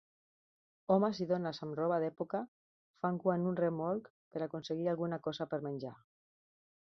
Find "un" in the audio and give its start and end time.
3.51-3.59